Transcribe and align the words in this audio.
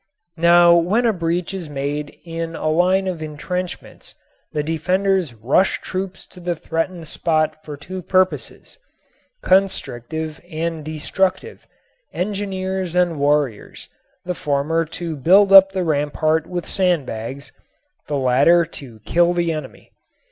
Now 0.39 0.73
when 0.73 1.05
a 1.05 1.13
breach 1.13 1.53
is 1.53 1.69
made 1.69 2.17
in 2.25 2.55
a 2.55 2.67
line 2.69 3.05
of 3.07 3.21
intrenchments 3.21 4.15
the 4.51 4.63
defenders 4.63 5.35
rush 5.35 5.79
troops 5.79 6.25
to 6.33 6.39
the 6.39 6.55
threatened 6.55 7.07
spot 7.07 7.63
for 7.63 7.77
two 7.77 8.01
purposes, 8.01 8.79
constructive 9.43 10.41
and 10.49 10.83
destructive, 10.83 11.67
engineers 12.13 12.95
and 12.95 13.19
warriors, 13.19 13.89
the 14.25 14.33
former 14.33 14.85
to 14.85 15.15
build 15.15 15.53
up 15.53 15.71
the 15.71 15.83
rampart 15.83 16.47
with 16.47 16.65
sandbags, 16.67 17.51
the 18.07 18.17
latter 18.17 18.65
to 18.65 19.01
kill 19.05 19.33
the 19.33 19.51
enemy. 19.51 19.91